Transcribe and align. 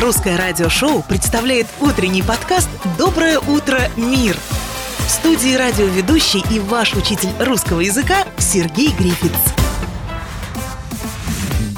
Русское 0.00 0.36
радиошоу 0.36 1.02
представляет 1.02 1.66
утренний 1.78 2.22
подкаст 2.22 2.70
«Доброе 2.96 3.38
утро, 3.38 3.78
мир». 3.96 4.34
В 5.06 5.10
студии 5.10 5.54
радиоведущий 5.54 6.42
и 6.50 6.58
ваш 6.58 6.94
учитель 6.94 7.28
русского 7.38 7.80
языка 7.80 8.24
Сергей 8.38 8.92
Грифиц. 8.92 9.59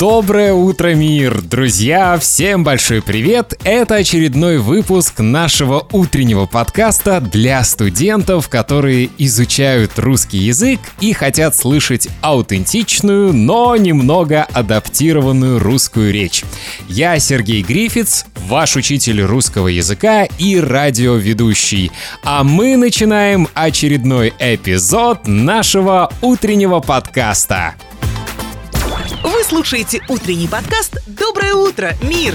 Доброе 0.03 0.53
утро, 0.53 0.97
мир! 0.97 1.41
Друзья, 1.43 2.19
всем 2.19 2.65
большой 2.65 3.03
привет! 3.03 3.55
Это 3.63 3.95
очередной 3.95 4.59
выпуск 4.59 5.21
нашего 5.21 5.87
утреннего 5.93 6.47
подкаста 6.47 7.21
для 7.21 7.63
студентов, 7.63 8.49
которые 8.49 9.11
изучают 9.19 10.01
русский 10.01 10.39
язык 10.39 10.81
и 11.01 11.13
хотят 11.13 11.55
слышать 11.55 12.09
аутентичную, 12.21 13.33
но 13.33 13.77
немного 13.77 14.43
адаптированную 14.43 15.61
русскую 15.61 16.13
речь. 16.13 16.43
Я 16.89 17.21
Сергей 17.21 17.63
Грифиц, 17.63 18.27
ваш 18.49 18.75
учитель 18.75 19.23
русского 19.23 19.69
языка 19.69 20.25
и 20.25 20.59
радиоведущий. 20.59 21.93
А 22.25 22.43
мы 22.43 22.77
начинаем 22.77 23.47
очередной 23.55 24.35
эпизод 24.41 25.29
нашего 25.29 26.13
утреннего 26.23 26.81
подкаста. 26.81 27.77
Вы 29.25 29.45
слушаете 29.45 30.03
утренний 30.09 30.49
подкаст 30.49 30.97
«Доброе 31.07 31.55
утро, 31.55 31.95
мир». 32.03 32.35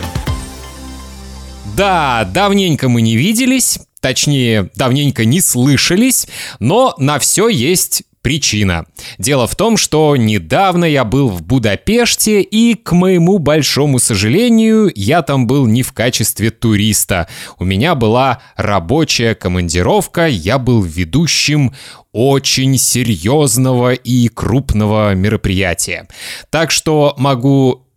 Да, 1.75 2.23
давненько 2.23 2.87
мы 2.87 3.01
не 3.01 3.17
виделись, 3.17 3.79
точнее, 3.99 4.71
давненько 4.73 5.25
не 5.25 5.41
слышались, 5.41 6.29
но 6.61 6.95
на 6.97 7.19
все 7.19 7.49
есть 7.49 8.03
причина. 8.27 8.85
Дело 9.17 9.47
в 9.47 9.55
том, 9.55 9.77
что 9.77 10.17
недавно 10.17 10.83
я 10.83 11.05
был 11.05 11.29
в 11.29 11.43
Будапеште, 11.43 12.41
и, 12.41 12.73
к 12.73 12.91
моему 12.91 13.37
большому 13.37 13.99
сожалению, 13.99 14.91
я 14.95 15.21
там 15.21 15.47
был 15.47 15.65
не 15.65 15.81
в 15.81 15.93
качестве 15.93 16.51
туриста. 16.51 17.29
У 17.57 17.63
меня 17.63 17.95
была 17.95 18.41
рабочая 18.57 19.33
командировка, 19.33 20.27
я 20.27 20.57
был 20.57 20.81
ведущим 20.81 21.73
очень 22.11 22.77
серьезного 22.77 23.93
и 23.93 24.27
крупного 24.27 25.15
мероприятия. 25.15 26.09
Так 26.49 26.71
что 26.71 27.13
могу 27.17 27.87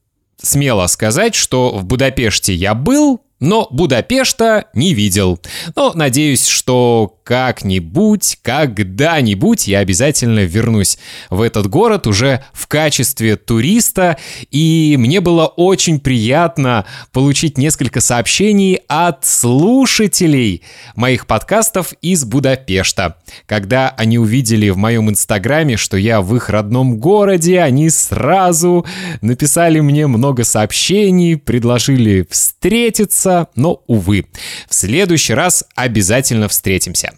смело 0.41 0.87
сказать, 0.87 1.35
что 1.35 1.77
в 1.77 1.85
Будапеште 1.85 2.55
я 2.55 2.75
был, 2.75 3.21
но 3.41 3.67
Будапешта 3.73 4.67
не 4.75 4.95
видел. 4.95 5.41
Но 5.75 5.93
надеюсь, 5.95 6.47
что 6.47 7.20
как-нибудь, 7.31 8.41
когда-нибудь 8.43 9.69
я 9.69 9.79
обязательно 9.79 10.41
вернусь 10.41 10.99
в 11.31 11.43
этот 11.43 11.69
город 11.69 12.09
уже 12.09 12.43
в 12.53 12.67
качестве 12.67 13.37
туриста. 13.37 14.17
И 14.51 14.97
мне 14.99 15.21
было 15.21 15.47
очень 15.47 16.01
приятно 16.01 16.87
получить 17.13 17.57
несколько 17.57 18.01
сообщений 18.01 18.81
от 18.89 19.25
слушателей 19.25 20.63
моих 20.97 21.29
подкастов 21.29 21.93
из 22.03 22.25
Будапешта. 22.25 23.19
Когда 23.47 23.91
они 23.91 24.19
увидели 24.19 24.69
в 24.71 24.77
моем 24.77 25.09
инстаграме, 25.09 25.77
что 25.77 25.97
я 25.97 26.23
в 26.23 26.35
их 26.35 26.49
родном 26.49 26.99
городе, 26.99 27.61
они 27.61 27.91
сразу 27.91 28.85
написали 29.21 29.79
мне 29.79 30.09
много 30.09 30.43
сообщений, 30.43 31.37
предложили 31.37 32.27
встретиться, 32.29 33.47
но, 33.55 33.85
увы, 33.87 34.27
в 34.69 34.75
следующий 34.75 35.35
раз 35.35 35.63
обязательно 35.77 36.49
встретимся. 36.49 37.13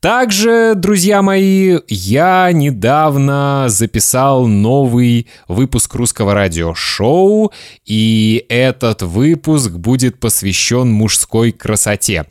Также, 0.00 0.72
друзья 0.76 1.20
мои, 1.20 1.78
я 1.88 2.50
недавно 2.52 3.66
записал 3.68 4.46
новый 4.46 5.26
выпуск 5.46 5.94
русского 5.94 6.32
радиошоу, 6.32 7.52
и 7.84 8.46
этот 8.48 9.02
выпуск 9.02 9.72
будет 9.72 10.18
посвящен 10.18 10.90
мужской 10.90 11.52
красоте. 11.52 12.24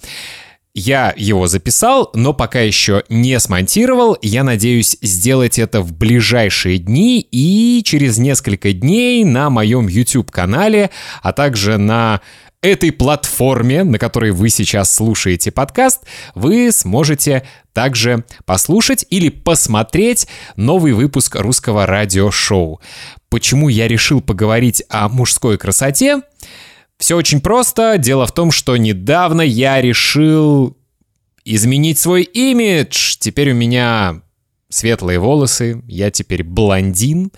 Я 0.74 1.14
его 1.18 1.48
записал, 1.48 2.10
но 2.14 2.34
пока 2.34 2.62
еще 2.62 3.04
не 3.10 3.40
смонтировал. 3.40 4.18
Я 4.22 4.44
надеюсь 4.44 4.98
сделать 5.02 5.60
это 5.60 5.82
в 5.82 5.94
ближайшие 5.94 6.78
дни 6.78 7.20
и 7.20 7.82
через 7.84 8.18
несколько 8.18 8.72
дней 8.72 9.26
на 9.26 9.50
моем 9.50 9.88
YouTube-канале, 9.88 10.92
а 11.22 11.34
также 11.34 11.78
на 11.78 12.22
этой 12.62 12.92
платформе, 12.92 13.84
на 13.84 13.98
которой 13.98 14.32
вы 14.32 14.50
сейчас 14.50 14.94
слушаете 14.94 15.52
подкаст, 15.52 16.04
вы 16.36 16.72
сможете 16.72 17.44
также 17.74 18.26
послушать 18.46 19.06
или 19.10 19.30
посмотреть 19.30 20.28
новый 20.56 20.94
выпуск 20.94 21.36
русского 21.36 21.86
радиошоу. 21.86 22.82
Почему 23.30 23.70
я 23.70 23.88
решил 23.88 24.22
поговорить 24.22 24.84
о 24.90 25.08
мужской 25.08 25.58
красоте? 25.58 26.22
Все 26.98 27.16
очень 27.16 27.40
просто. 27.40 27.98
Дело 27.98 28.28
в 28.28 28.34
том, 28.34 28.52
что 28.52 28.76
недавно 28.76 29.42
я 29.42 29.82
решил 29.82 30.76
изменить 31.46 31.98
свой 31.98 32.24
имидж. 32.24 33.16
Теперь 33.20 33.52
у 33.52 33.56
меня 33.56 34.22
светлые 34.70 35.18
волосы, 35.20 35.82
я 35.88 36.12
теперь 36.12 36.44
блондин. 36.44 37.32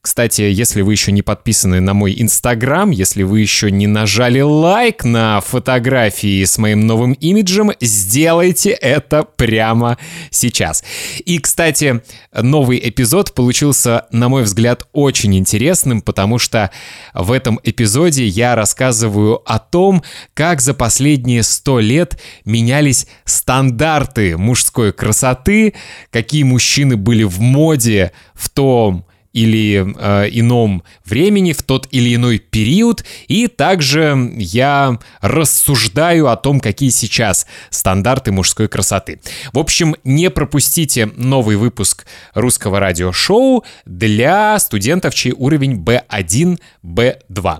Кстати, 0.00 0.40
если 0.40 0.80
вы 0.80 0.92
еще 0.92 1.12
не 1.12 1.20
подписаны 1.20 1.80
на 1.80 1.92
мой 1.92 2.14
инстаграм, 2.18 2.90
если 2.90 3.22
вы 3.22 3.40
еще 3.40 3.70
не 3.70 3.86
нажали 3.86 4.40
лайк 4.40 5.04
на 5.04 5.42
фотографии 5.42 6.42
с 6.42 6.56
моим 6.56 6.86
новым 6.86 7.12
имиджем, 7.12 7.70
сделайте 7.82 8.70
это 8.70 9.24
прямо 9.24 9.98
сейчас. 10.30 10.82
И, 11.26 11.38
кстати, 11.38 12.00
новый 12.32 12.80
эпизод 12.82 13.34
получился, 13.34 14.06
на 14.10 14.30
мой 14.30 14.44
взгляд, 14.44 14.88
очень 14.94 15.36
интересным, 15.36 16.00
потому 16.00 16.38
что 16.38 16.70
в 17.12 17.30
этом 17.30 17.60
эпизоде 17.62 18.26
я 18.26 18.54
рассказываю 18.54 19.42
о 19.44 19.58
том, 19.58 20.02
как 20.32 20.62
за 20.62 20.72
последние 20.72 21.42
сто 21.42 21.78
лет 21.78 22.18
менялись 22.46 23.06
стандарты 23.26 24.38
мужской 24.38 24.94
красоты, 24.94 25.74
какие 26.10 26.42
мужчины 26.42 26.69
были 26.78 27.24
в 27.24 27.40
моде 27.40 28.12
в 28.34 28.48
том 28.48 29.04
или 29.32 29.86
э, 29.96 30.28
ином 30.32 30.82
времени, 31.04 31.52
в 31.52 31.62
тот 31.62 31.86
или 31.90 32.14
иной 32.14 32.38
период, 32.38 33.04
и 33.28 33.46
также 33.46 34.32
я 34.36 34.98
рассуждаю 35.20 36.28
о 36.28 36.36
том, 36.36 36.60
какие 36.60 36.90
сейчас 36.90 37.46
стандарты 37.70 38.32
мужской 38.32 38.68
красоты. 38.68 39.20
В 39.52 39.58
общем, 39.58 39.94
не 40.04 40.30
пропустите 40.30 41.06
новый 41.16 41.56
выпуск 41.56 42.06
русского 42.34 42.80
радиошоу 42.80 43.64
для 43.84 44.58
студентов, 44.58 45.14
чей 45.14 45.32
уровень 45.32 45.82
B1, 45.82 46.58
B2. 46.84 47.58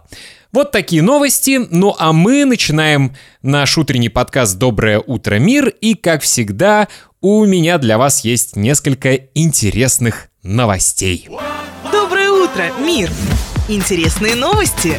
Вот 0.53 0.73
такие 0.73 1.01
новости. 1.01 1.61
Ну 1.71 1.95
а 1.97 2.13
мы 2.13 2.45
начинаем 2.45 3.15
наш 3.41 3.79
утренний 3.79 4.09
подкаст 4.09 4.59
«Доброе 4.59 4.99
утро, 4.99 5.37
мир». 5.37 5.69
И, 5.69 5.95
как 5.95 6.23
всегда, 6.23 6.89
у 7.21 7.45
меня 7.45 7.79
для 7.79 7.99
вас 7.99 8.25
есть 8.25 8.57
несколько 8.57 9.15
интересных 9.35 10.29
новостей. 10.43 11.29
Доброе 11.93 12.31
утро, 12.31 12.71
мир! 12.79 13.11
Интересные 13.69 14.35
новости! 14.35 14.99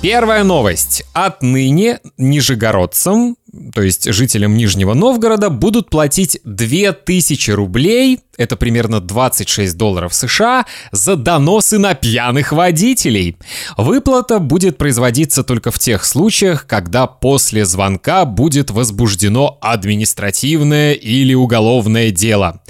Первая 0.00 0.44
новость. 0.44 1.04
Отныне 1.12 2.00
нижегородцам, 2.16 3.36
то 3.74 3.82
есть 3.82 4.12
жителям 4.12 4.56
Нижнего 4.56 4.94
Новгорода, 4.94 5.50
будут 5.50 5.90
платить 5.90 6.40
2000 6.44 7.50
рублей 7.50 8.20
это 8.40 8.56
примерно 8.56 9.00
26 9.00 9.76
долларов 9.76 10.14
США, 10.14 10.64
за 10.92 11.16
доносы 11.16 11.78
на 11.78 11.92
пьяных 11.92 12.52
водителей. 12.52 13.36
Выплата 13.76 14.38
будет 14.38 14.78
производиться 14.78 15.44
только 15.44 15.70
в 15.70 15.78
тех 15.78 16.06
случаях, 16.06 16.66
когда 16.66 17.06
после 17.06 17.66
звонка 17.66 18.24
будет 18.24 18.70
возбуждено 18.70 19.58
административное 19.60 20.94
или 20.94 21.34
уголовное 21.34 22.10
дело. 22.10 22.62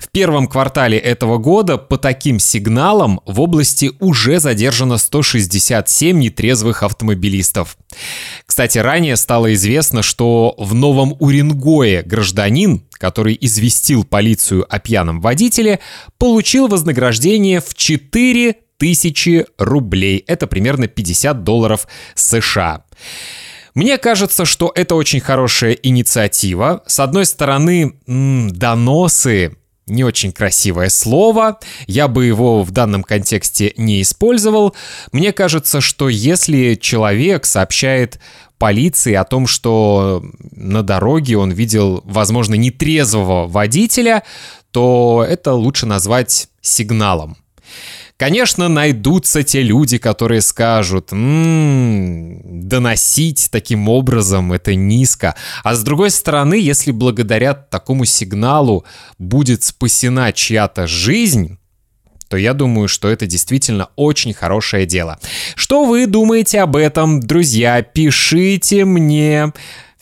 В 0.00 0.10
первом 0.10 0.48
квартале 0.48 0.98
этого 0.98 1.38
года 1.38 1.78
по 1.78 1.98
таким 1.98 2.40
сигналам 2.40 3.20
в 3.24 3.40
области 3.40 3.92
уже 4.00 4.40
задержано 4.40 4.98
167 4.98 6.18
нетрезвых 6.18 6.82
автомобилистов. 6.82 7.76
Кстати, 8.52 8.76
ранее 8.76 9.16
стало 9.16 9.54
известно, 9.54 10.02
что 10.02 10.54
в 10.58 10.74
Новом 10.74 11.16
Уренгое 11.20 12.02
гражданин, 12.02 12.82
который 12.92 13.34
известил 13.40 14.04
полицию 14.04 14.66
о 14.68 14.78
пьяном 14.78 15.22
водителе, 15.22 15.80
получил 16.18 16.68
вознаграждение 16.68 17.62
в 17.62 17.72
4 17.72 18.54
тысячи 18.76 19.46
рублей. 19.56 20.22
Это 20.26 20.46
примерно 20.46 20.86
50 20.86 21.44
долларов 21.44 21.88
США. 22.14 22.84
Мне 23.74 23.96
кажется, 23.96 24.44
что 24.44 24.70
это 24.74 24.96
очень 24.96 25.20
хорошая 25.20 25.72
инициатива. 25.72 26.82
С 26.86 27.00
одной 27.00 27.24
стороны, 27.24 27.94
доносы 28.06 29.56
не 29.86 30.04
очень 30.04 30.32
красивое 30.32 30.88
слово, 30.88 31.58
я 31.86 32.08
бы 32.08 32.24
его 32.24 32.62
в 32.62 32.70
данном 32.70 33.02
контексте 33.02 33.74
не 33.76 34.02
использовал. 34.02 34.74
Мне 35.10 35.32
кажется, 35.32 35.80
что 35.80 36.08
если 36.08 36.74
человек 36.74 37.44
сообщает 37.44 38.20
полиции 38.58 39.14
о 39.14 39.24
том, 39.24 39.46
что 39.46 40.22
на 40.52 40.82
дороге 40.82 41.36
он 41.36 41.50
видел, 41.50 42.00
возможно, 42.04 42.54
нетрезвого 42.54 43.48
водителя, 43.48 44.22
то 44.70 45.26
это 45.28 45.52
лучше 45.52 45.86
назвать 45.86 46.48
сигналом. 46.60 47.36
Конечно, 48.22 48.68
найдутся 48.68 49.42
те 49.42 49.62
люди, 49.62 49.98
которые 49.98 50.42
скажут, 50.42 51.10
м-м, 51.10 52.68
доносить 52.68 53.48
таким 53.50 53.88
образом 53.88 54.52
это 54.52 54.76
низко. 54.76 55.34
А 55.64 55.74
с 55.74 55.82
другой 55.82 56.12
стороны, 56.12 56.54
если 56.54 56.92
благодаря 56.92 57.52
такому 57.52 58.04
сигналу 58.04 58.84
будет 59.18 59.64
спасена 59.64 60.30
чья-то 60.30 60.86
жизнь, 60.86 61.58
то 62.28 62.36
я 62.36 62.54
думаю, 62.54 62.86
что 62.86 63.08
это 63.08 63.26
действительно 63.26 63.88
очень 63.96 64.34
хорошее 64.34 64.86
дело. 64.86 65.18
Что 65.56 65.84
вы 65.84 66.06
думаете 66.06 66.60
об 66.60 66.76
этом, 66.76 67.18
друзья? 67.18 67.82
Пишите 67.82 68.84
мне. 68.84 69.52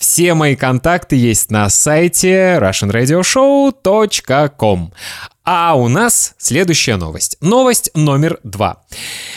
Все 0.00 0.34
мои 0.34 0.56
контакты 0.56 1.14
есть 1.16 1.50
на 1.50 1.68
сайте 1.68 2.56
russianradioshow.com. 2.58 4.94
А 5.42 5.74
у 5.74 5.88
нас 5.88 6.34
следующая 6.36 6.96
новость. 6.96 7.38
Новость 7.40 7.90
номер 7.94 8.38
два. 8.44 8.82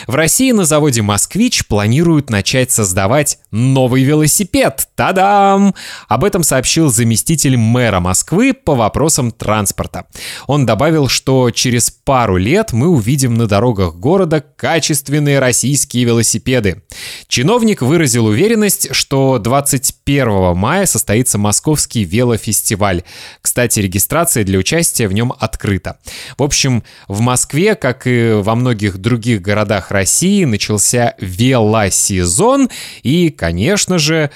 В 0.05 0.15
России 0.15 0.51
на 0.51 0.65
заводе 0.65 1.01
«Москвич» 1.01 1.65
планируют 1.65 2.29
начать 2.29 2.71
создавать 2.71 3.39
новый 3.51 4.03
велосипед. 4.03 4.89
Та-дам! 4.95 5.73
Об 6.09 6.25
этом 6.25 6.43
сообщил 6.43 6.89
заместитель 6.91 7.55
мэра 7.55 8.01
Москвы 8.01 8.53
по 8.53 8.75
вопросам 8.75 9.31
транспорта. 9.31 10.05
Он 10.45 10.65
добавил, 10.65 11.07
что 11.07 11.51
через 11.51 11.89
пару 11.89 12.35
лет 12.35 12.73
мы 12.73 12.89
увидим 12.89 13.35
на 13.35 13.47
дорогах 13.47 13.95
города 13.95 14.41
качественные 14.41 15.39
российские 15.39 16.03
велосипеды. 16.03 16.83
Чиновник 17.29 17.81
выразил 17.81 18.25
уверенность, 18.25 18.93
что 18.93 19.39
21 19.39 20.55
мая 20.55 20.85
состоится 20.85 21.37
Московский 21.37 22.03
велофестиваль. 22.03 23.03
Кстати, 23.41 23.79
регистрация 23.79 24.43
для 24.43 24.59
участия 24.59 25.07
в 25.07 25.13
нем 25.13 25.33
открыта. 25.39 25.97
В 26.37 26.43
общем, 26.43 26.83
в 27.07 27.21
Москве, 27.21 27.75
как 27.75 28.07
и 28.07 28.33
во 28.33 28.55
многих 28.55 28.97
других 28.97 29.41
городах 29.41 29.91
России, 29.91 30.43
начался 30.45 31.15
велосезон 31.19 32.69
и, 33.03 33.29
конечно 33.29 33.97
же, 33.97 34.31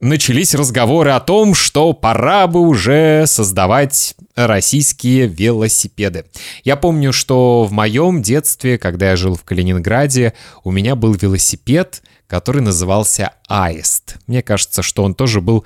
начались 0.00 0.54
разговоры 0.54 1.10
о 1.10 1.20
том, 1.20 1.54
что 1.54 1.92
пора 1.92 2.46
бы 2.46 2.60
уже 2.60 3.24
создавать 3.26 4.14
российские 4.36 5.26
велосипеды. 5.26 6.26
Я 6.64 6.76
помню, 6.76 7.12
что 7.12 7.64
в 7.64 7.72
моем 7.72 8.22
детстве, 8.22 8.78
когда 8.78 9.10
я 9.10 9.16
жил 9.16 9.34
в 9.34 9.42
Калининграде, 9.42 10.34
у 10.62 10.70
меня 10.70 10.94
был 10.94 11.14
велосипед, 11.14 12.02
который 12.28 12.62
назывался 12.62 13.32
«Аист». 13.48 14.16
Мне 14.26 14.42
кажется, 14.42 14.82
что 14.82 15.02
он 15.02 15.14
тоже 15.14 15.40
был 15.40 15.64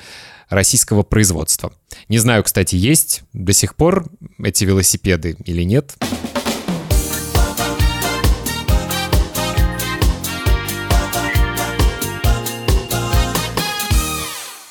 российского 0.52 1.02
производства. 1.02 1.72
Не 2.08 2.18
знаю, 2.18 2.42
кстати, 2.42 2.76
есть 2.76 3.22
до 3.32 3.52
сих 3.52 3.74
пор 3.74 4.06
эти 4.42 4.64
велосипеды 4.64 5.36
или 5.44 5.62
нет. 5.62 5.96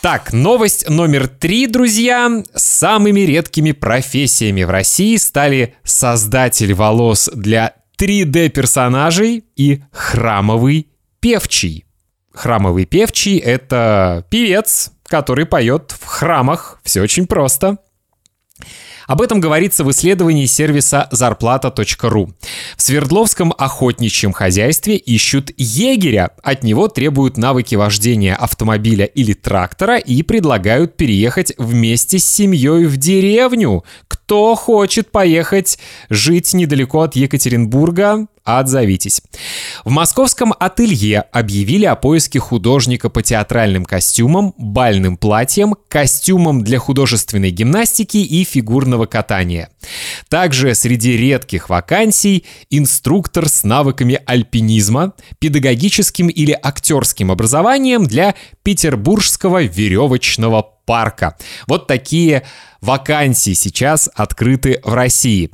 Так, 0.01 0.33
новость 0.33 0.89
номер 0.89 1.27
три, 1.27 1.67
друзья. 1.67 2.43
Самыми 2.55 3.19
редкими 3.19 3.71
профессиями 3.71 4.63
в 4.63 4.71
России 4.71 5.15
стали 5.17 5.75
создатель 5.83 6.73
волос 6.73 7.29
для 7.35 7.75
3D-персонажей 7.99 9.43
и 9.55 9.83
храмовый 9.91 10.87
певчий. 11.19 11.85
Храмовый 12.33 12.85
певчий— 12.85 13.37
это 13.39 14.25
певец, 14.31 14.90
который 15.11 15.45
поет 15.45 15.93
в 15.99 16.05
храмах. 16.05 16.79
Все 16.83 17.01
очень 17.01 17.27
просто. 17.27 17.77
Об 19.07 19.21
этом 19.21 19.41
говорится 19.41 19.83
в 19.83 19.91
исследовании 19.91 20.45
сервиса 20.45 21.09
зарплата.ру. 21.11 22.33
В 22.77 22.81
Свердловском 22.81 23.53
охотничьем 23.57 24.31
хозяйстве 24.31 24.95
ищут 24.95 25.51
егеря. 25.57 26.29
От 26.43 26.63
него 26.63 26.87
требуют 26.87 27.35
навыки 27.35 27.75
вождения 27.75 28.35
автомобиля 28.35 29.03
или 29.03 29.33
трактора 29.33 29.97
и 29.97 30.23
предлагают 30.23 30.95
переехать 30.95 31.53
вместе 31.57 32.19
с 32.19 32.25
семьей 32.25 32.85
в 32.85 32.95
деревню. 32.95 33.83
Кто 34.07 34.55
хочет 34.55 35.11
поехать 35.11 35.77
жить 36.09 36.53
недалеко 36.53 37.01
от 37.01 37.17
Екатеринбурга, 37.17 38.27
отзовитесь. 38.43 39.21
В 39.85 39.91
московском 39.91 40.53
ателье 40.59 41.21
объявили 41.31 41.85
о 41.85 41.95
поиске 41.95 42.39
художника 42.39 43.09
по 43.09 43.21
театральным 43.21 43.85
костюмам, 43.85 44.53
бальным 44.57 45.17
платьям, 45.17 45.75
костюмам 45.87 46.63
для 46.63 46.79
художественной 46.79 47.51
гимнастики 47.51 48.17
и 48.17 48.43
фигурного 48.43 49.05
катания. 49.05 49.69
Также 50.29 50.75
среди 50.75 51.17
редких 51.17 51.69
вакансий 51.69 52.45
инструктор 52.69 53.47
с 53.47 53.63
навыками 53.63 54.19
альпинизма, 54.25 55.13
педагогическим 55.39 56.27
или 56.27 56.57
актерским 56.61 57.31
образованием 57.31 58.05
для 58.05 58.35
Петербургского 58.63 59.63
веревочного 59.63 60.61
парка. 60.85 61.37
Вот 61.67 61.87
такие 61.87 62.43
вакансии 62.81 63.53
сейчас 63.53 64.09
открыты 64.13 64.81
в 64.83 64.93
России. 64.93 65.51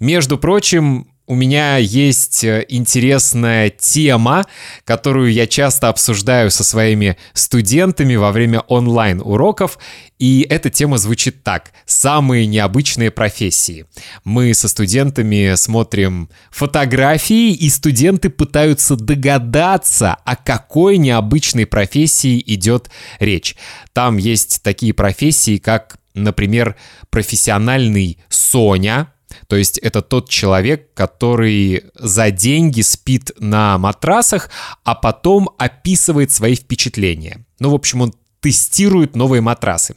Между 0.00 0.38
прочим, 0.38 1.09
у 1.30 1.36
меня 1.36 1.76
есть 1.76 2.42
э, 2.42 2.66
интересная 2.68 3.70
тема, 3.70 4.46
которую 4.84 5.32
я 5.32 5.46
часто 5.46 5.88
обсуждаю 5.88 6.50
со 6.50 6.64
своими 6.64 7.16
студентами 7.34 8.16
во 8.16 8.32
время 8.32 8.62
онлайн-уроков, 8.66 9.78
и 10.18 10.44
эта 10.50 10.70
тема 10.70 10.98
звучит 10.98 11.44
так. 11.44 11.70
Самые 11.86 12.46
необычные 12.46 13.12
профессии. 13.12 13.86
Мы 14.24 14.52
со 14.54 14.66
студентами 14.66 15.54
смотрим 15.54 16.30
фотографии, 16.50 17.52
и 17.52 17.68
студенты 17.70 18.28
пытаются 18.28 18.96
догадаться, 18.96 20.16
о 20.24 20.34
какой 20.34 20.98
необычной 20.98 21.64
профессии 21.64 22.42
идет 22.44 22.90
речь. 23.20 23.54
Там 23.92 24.16
есть 24.16 24.64
такие 24.64 24.92
профессии, 24.92 25.58
как, 25.58 25.98
например, 26.12 26.74
профессиональный 27.08 28.18
Соня, 28.28 29.12
то 29.50 29.56
есть 29.56 29.78
это 29.78 30.00
тот 30.00 30.28
человек, 30.28 30.94
который 30.94 31.82
за 31.94 32.30
деньги 32.30 32.82
спит 32.82 33.32
на 33.40 33.78
матрасах, 33.78 34.48
а 34.84 34.94
потом 34.94 35.50
описывает 35.58 36.30
свои 36.30 36.54
впечатления. 36.54 37.44
Ну, 37.58 37.70
в 37.70 37.74
общем, 37.74 38.02
он 38.02 38.14
тестирует 38.40 39.16
новые 39.16 39.40
матрасы. 39.40 39.96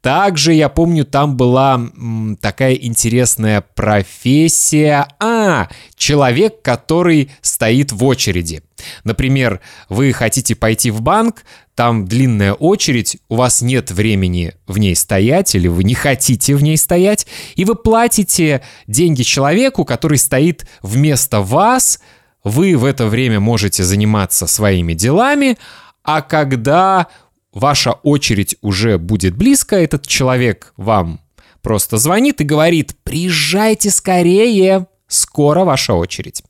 Также, 0.00 0.54
я 0.54 0.68
помню, 0.68 1.04
там 1.04 1.36
была 1.36 1.74
м, 1.74 2.36
такая 2.40 2.74
интересная 2.74 3.60
профессия. 3.60 5.06
А, 5.20 5.68
человек, 5.96 6.62
который 6.62 7.30
стоит 7.42 7.92
в 7.92 8.02
очереди. 8.04 8.62
Например, 9.04 9.60
вы 9.88 10.12
хотите 10.12 10.54
пойти 10.54 10.90
в 10.90 11.00
банк, 11.00 11.44
там 11.74 12.06
длинная 12.06 12.52
очередь, 12.52 13.18
у 13.28 13.36
вас 13.36 13.62
нет 13.62 13.90
времени 13.90 14.52
в 14.66 14.78
ней 14.78 14.94
стоять 14.94 15.54
или 15.54 15.68
вы 15.68 15.84
не 15.84 15.94
хотите 15.94 16.54
в 16.54 16.62
ней 16.62 16.76
стоять, 16.76 17.26
и 17.56 17.64
вы 17.64 17.74
платите 17.74 18.62
деньги 18.86 19.22
человеку, 19.22 19.84
который 19.84 20.18
стоит 20.18 20.66
вместо 20.82 21.40
вас, 21.40 22.00
вы 22.44 22.76
в 22.76 22.84
это 22.84 23.06
время 23.06 23.40
можете 23.40 23.82
заниматься 23.82 24.46
своими 24.46 24.92
делами, 24.94 25.56
а 26.04 26.20
когда 26.20 27.06
ваша 27.54 27.92
очередь 27.92 28.56
уже 28.60 28.98
будет 28.98 29.36
близко, 29.36 29.76
этот 29.76 30.06
человек 30.06 30.72
вам 30.76 31.20
просто 31.62 31.96
звонит 31.96 32.40
и 32.40 32.44
говорит 32.44 32.94
«Приезжайте 33.04 33.90
скорее, 33.90 34.86
скоро 35.08 35.64
ваша 35.64 35.94
очередь». 35.94 36.42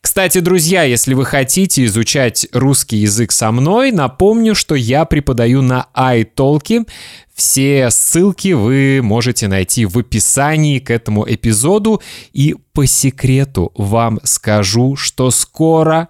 Кстати, 0.00 0.38
друзья, 0.40 0.82
если 0.82 1.14
вы 1.14 1.24
хотите 1.24 1.84
изучать 1.84 2.46
русский 2.52 2.98
язык 2.98 3.32
со 3.32 3.50
мной, 3.50 3.90
напомню, 3.90 4.54
что 4.54 4.74
я 4.74 5.04
преподаю 5.04 5.62
на 5.62 5.86
iTalki. 5.96 6.86
Все 7.34 7.90
ссылки 7.90 8.52
вы 8.52 9.00
можете 9.02 9.48
найти 9.48 9.84
в 9.84 9.98
описании 9.98 10.78
к 10.78 10.90
этому 10.90 11.26
эпизоду. 11.28 12.02
И 12.32 12.56
по 12.72 12.86
секрету 12.86 13.72
вам 13.74 14.20
скажу, 14.22 14.96
что 14.96 15.30
скоро 15.30 16.08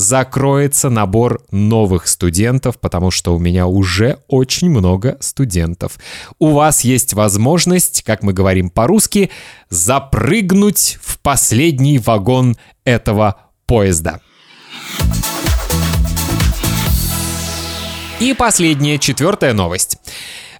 закроется 0.00 0.88
набор 0.88 1.42
новых 1.50 2.08
студентов, 2.08 2.80
потому 2.80 3.10
что 3.10 3.34
у 3.34 3.38
меня 3.38 3.66
уже 3.66 4.18
очень 4.28 4.70
много 4.70 5.18
студентов. 5.20 5.98
У 6.38 6.52
вас 6.52 6.82
есть 6.82 7.12
возможность, 7.12 8.02
как 8.02 8.22
мы 8.22 8.32
говорим 8.32 8.70
по-русски, 8.70 9.30
запрыгнуть 9.68 10.98
в 11.02 11.18
последний 11.20 11.98
вагон 11.98 12.56
этого 12.84 13.36
поезда. 13.66 14.20
И 18.20 18.34
последняя, 18.34 18.98
четвертая 18.98 19.52
новость. 19.52 19.98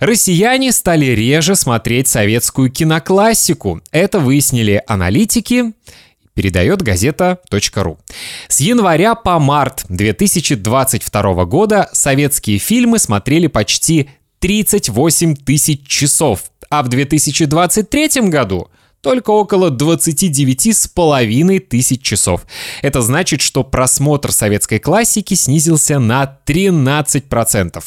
Россияне 0.00 0.72
стали 0.72 1.06
реже 1.06 1.56
смотреть 1.56 2.08
советскую 2.08 2.70
киноклассику. 2.70 3.82
Это 3.90 4.18
выяснили 4.18 4.82
аналитики 4.86 5.72
передает 6.34 6.82
газета.ру. 6.82 7.98
С 8.48 8.60
января 8.60 9.14
по 9.14 9.38
март 9.38 9.84
2022 9.88 11.44
года 11.44 11.88
советские 11.92 12.58
фильмы 12.58 12.98
смотрели 12.98 13.46
почти 13.46 14.10
38 14.40 15.36
тысяч 15.36 15.86
часов, 15.86 16.44
а 16.70 16.82
в 16.82 16.88
2023 16.88 18.28
году 18.28 18.70
только 19.00 19.30
около 19.30 19.70
29 19.70 20.76
с 20.76 20.88
половиной 20.88 21.58
тысяч 21.58 22.02
часов. 22.02 22.46
Это 22.82 23.00
значит, 23.02 23.40
что 23.40 23.64
просмотр 23.64 24.32
советской 24.32 24.78
классики 24.78 25.34
снизился 25.34 25.98
на 25.98 26.38
13%. 26.46 27.82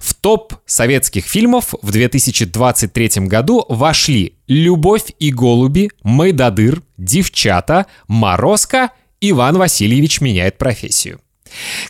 В 0.00 0.14
топ 0.14 0.54
советских 0.66 1.26
фильмов 1.26 1.74
в 1.82 1.90
2023 1.90 3.26
году 3.26 3.64
вошли 3.68 4.34
«Любовь 4.46 5.12
и 5.18 5.30
голуби», 5.30 5.90
«Майдадыр», 6.02 6.82
«Девчата», 6.96 7.86
«Морозко», 8.08 8.90
«Иван 9.20 9.56
Васильевич 9.58 10.20
меняет 10.20 10.58
профессию». 10.58 11.20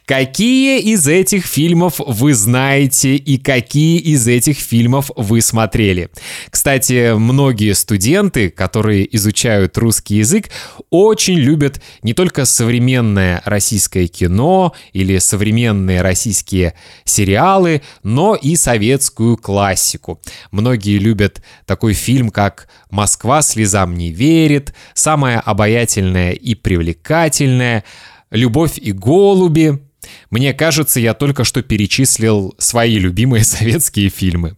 Какие 0.06 0.80
из 0.80 1.06
этих 1.08 1.46
фильмов 1.46 1.94
вы 1.98 2.34
знаете 2.34 3.16
и 3.16 3.38
какие 3.38 3.98
из 3.98 4.28
этих 4.28 4.58
фильмов 4.58 5.10
вы 5.16 5.40
смотрели? 5.40 6.10
Кстати, 6.50 7.14
многие 7.16 7.74
студенты, 7.74 8.50
которые 8.50 9.14
изучают 9.16 9.78
русский 9.78 10.16
язык, 10.16 10.50
очень 10.90 11.38
любят 11.38 11.80
не 12.02 12.12
только 12.12 12.44
современное 12.44 13.42
российское 13.44 14.06
кино 14.06 14.74
или 14.92 15.18
современные 15.18 16.02
российские 16.02 16.74
сериалы, 17.04 17.82
но 18.02 18.34
и 18.34 18.56
советскую 18.56 19.36
классику. 19.36 20.20
Многие 20.50 20.98
любят 20.98 21.42
такой 21.64 21.94
фильм, 21.94 22.30
как 22.30 22.68
«Москва 22.90 23.42
слезам 23.42 23.94
не 23.94 24.10
верит», 24.10 24.74
«Самая 24.92 25.40
обаятельная 25.40 26.32
и 26.32 26.54
привлекательная», 26.54 27.84
«Любовь 28.34 28.76
и 28.76 28.92
голуби». 28.92 29.80
Мне 30.30 30.52
кажется, 30.52 31.00
я 31.00 31.14
только 31.14 31.44
что 31.44 31.62
перечислил 31.62 32.54
свои 32.58 32.98
любимые 32.98 33.42
советские 33.44 34.10
фильмы. 34.10 34.56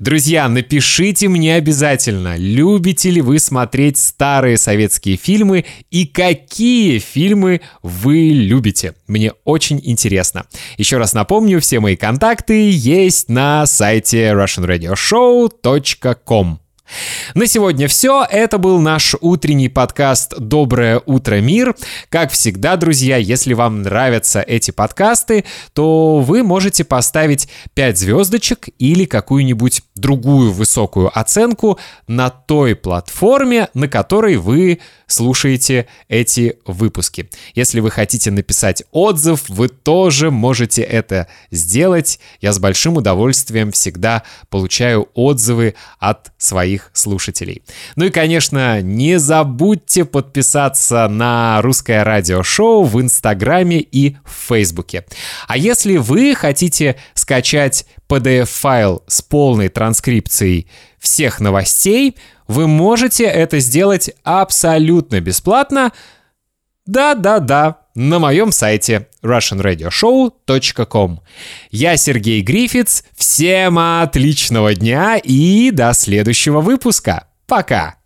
Друзья, 0.00 0.48
напишите 0.48 1.28
мне 1.28 1.54
обязательно, 1.54 2.34
любите 2.36 3.10
ли 3.10 3.20
вы 3.20 3.38
смотреть 3.38 3.98
старые 3.98 4.56
советские 4.56 5.16
фильмы 5.16 5.66
и 5.90 6.06
какие 6.06 6.98
фильмы 6.98 7.60
вы 7.82 8.30
любите. 8.30 8.94
Мне 9.06 9.34
очень 9.44 9.78
интересно. 9.84 10.46
Еще 10.76 10.98
раз 10.98 11.14
напомню, 11.14 11.60
все 11.60 11.78
мои 11.80 11.96
контакты 11.96 12.70
есть 12.70 13.28
на 13.28 13.66
сайте 13.66 14.32
russianradioshow.com. 14.32 16.60
На 17.34 17.46
сегодня 17.46 17.88
все. 17.88 18.26
Это 18.30 18.58
был 18.58 18.80
наш 18.80 19.14
утренний 19.20 19.68
подкаст 19.68 20.34
«Доброе 20.38 21.02
утро, 21.06 21.40
мир». 21.40 21.74
Как 22.08 22.30
всегда, 22.32 22.76
друзья, 22.76 23.16
если 23.16 23.54
вам 23.54 23.82
нравятся 23.82 24.40
эти 24.40 24.70
подкасты, 24.70 25.44
то 25.72 26.20
вы 26.20 26.42
можете 26.42 26.84
поставить 26.84 27.48
5 27.74 27.98
звездочек 27.98 28.68
или 28.78 29.04
какую-нибудь 29.04 29.82
другую 29.94 30.52
высокую 30.52 31.16
оценку 31.18 31.78
на 32.06 32.30
той 32.30 32.74
платформе, 32.74 33.68
на 33.74 33.88
которой 33.88 34.36
вы 34.36 34.78
слушаете 35.06 35.86
эти 36.08 36.58
выпуски. 36.66 37.28
Если 37.54 37.80
вы 37.80 37.90
хотите 37.90 38.30
написать 38.30 38.84
отзыв, 38.92 39.48
вы 39.48 39.68
тоже 39.68 40.30
можете 40.30 40.82
это 40.82 41.28
сделать. 41.50 42.20
Я 42.40 42.52
с 42.52 42.58
большим 42.58 42.96
удовольствием 42.96 43.72
всегда 43.72 44.22
получаю 44.50 45.08
отзывы 45.14 45.74
от 45.98 46.30
своих 46.78 46.90
слушателей. 46.92 47.62
Ну 47.96 48.06
и, 48.06 48.10
конечно, 48.10 48.80
не 48.82 49.18
забудьте 49.18 50.04
подписаться 50.04 51.08
на 51.08 51.60
русское 51.62 52.04
радиошоу 52.04 52.84
в 52.84 53.00
Инстаграме 53.00 53.80
и 53.80 54.16
в 54.24 54.48
Фейсбуке. 54.48 55.04
А 55.46 55.56
если 55.56 55.96
вы 55.96 56.34
хотите 56.34 56.96
скачать 57.14 57.86
PDF-файл 58.08 59.02
с 59.06 59.22
полной 59.22 59.68
транскрипцией 59.68 60.68
всех 60.98 61.40
новостей, 61.40 62.16
вы 62.46 62.66
можете 62.66 63.24
это 63.24 63.58
сделать 63.58 64.10
абсолютно 64.24 65.20
бесплатно. 65.20 65.92
Да-да-да, 66.86 67.78
на 67.98 68.18
моем 68.20 68.52
сайте 68.52 69.08
russianradioshow.com. 69.22 71.20
Я 71.70 71.96
Сергей 71.96 72.40
Грифиц, 72.42 73.04
всем 73.16 73.78
отличного 73.78 74.74
дня 74.74 75.16
и 75.16 75.70
до 75.72 75.92
следующего 75.92 76.60
выпуска. 76.60 77.26
Пока! 77.46 77.97